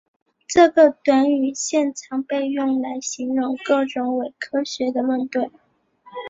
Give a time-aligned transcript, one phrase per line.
[0.47, 5.51] 这个短语现常被用来形容各种伪科学的论断。